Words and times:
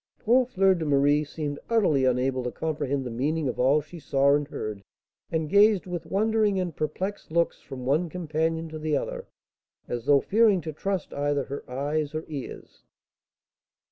Poor 0.17 0.47
Fleur 0.47 0.73
de 0.73 0.83
Marie 0.83 1.23
seemed 1.23 1.59
utterly 1.69 2.05
unable 2.05 2.43
to 2.43 2.49
comprehend 2.51 3.05
the 3.05 3.11
meaning 3.11 3.47
of 3.47 3.59
all 3.59 3.81
she 3.81 3.99
saw 3.99 4.33
and 4.35 4.47
heard, 4.47 4.81
and 5.29 5.47
gazed 5.47 5.85
with 5.85 6.07
wondering 6.07 6.59
and 6.59 6.75
perplexed 6.75 7.31
looks 7.31 7.61
from 7.61 7.85
one 7.85 8.09
companion 8.09 8.67
to 8.67 8.79
the 8.79 8.97
other, 8.97 9.27
as 9.87 10.05
though 10.07 10.19
fearing 10.19 10.59
to 10.59 10.73
trust 10.73 11.13
either 11.13 11.43
her 11.43 11.63
eyes 11.69 12.15
or 12.15 12.25
ears. 12.29 12.81